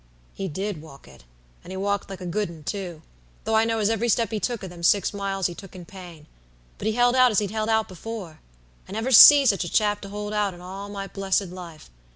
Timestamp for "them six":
4.67-5.13